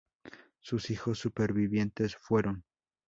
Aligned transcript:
Sus 0.61 0.89
hijos 0.89 1.19
supervivientes 1.19 2.15
fueron 2.15 2.63